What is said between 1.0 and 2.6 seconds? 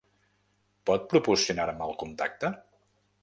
proporcionar-me el contacte?